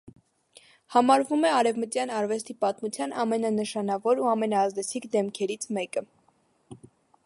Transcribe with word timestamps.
Համարվում 0.95 1.45
է 1.49 1.51
արևմտյան 1.57 2.13
արվեստի 2.21 2.57
պատմության 2.65 3.15
ամենանշանավոր 3.25 4.23
ու 4.25 4.29
ամենաազդեցիկ 4.35 5.11
դեմքերից 5.17 5.73
մեկը։ 5.79 6.09